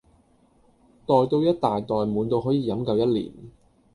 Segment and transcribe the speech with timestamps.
[1.05, 3.33] 袋到一大袋滿到可以夠飲一年